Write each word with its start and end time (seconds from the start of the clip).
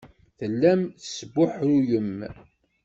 Tellam 0.37 0.81
tesbuḥruyem. 0.89 2.17